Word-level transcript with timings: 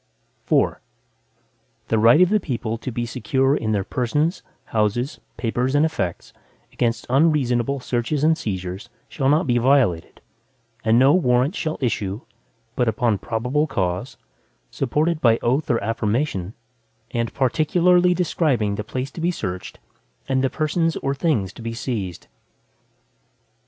IV 0.51 0.77
The 1.89 1.99
right 1.99 2.21
of 2.21 2.29
the 2.29 2.39
people 2.39 2.75
to 2.79 2.91
be 2.91 3.05
secure 3.05 3.55
in 3.55 3.71
their 3.71 3.83
persons, 3.83 4.41
houses, 4.65 5.19
papers, 5.37 5.75
and 5.75 5.85
effects, 5.85 6.33
against 6.73 7.05
unreasonable 7.07 7.79
searches 7.79 8.23
and 8.23 8.35
seizures, 8.35 8.89
shall 9.07 9.29
not 9.29 9.45
be 9.45 9.59
violated, 9.59 10.19
and 10.83 10.97
no 10.97 11.13
Warrants 11.13 11.55
shall 11.59 11.77
issue, 11.81 12.21
but 12.75 12.87
upon 12.87 13.19
probable 13.19 13.67
cause, 13.67 14.17
supported 14.71 15.21
by 15.21 15.37
oath 15.43 15.69
or 15.69 15.77
affirmation, 15.83 16.55
and 17.11 17.31
particularly 17.35 18.15
describing 18.15 18.73
the 18.73 18.83
place 18.83 19.11
to 19.11 19.21
be 19.21 19.29
searched, 19.29 19.77
and 20.27 20.43
the 20.43 20.49
persons 20.49 20.95
or 20.95 21.13
things 21.13 21.53
to 21.53 21.61
be 21.61 21.75
seized. 21.75 22.25